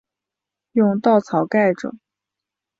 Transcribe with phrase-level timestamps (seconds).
[0.71, 1.93] 用稻草盖著